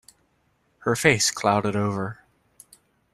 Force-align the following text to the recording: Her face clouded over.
Her 0.79 0.95
face 0.95 1.29
clouded 1.29 1.75
over. 1.75 2.23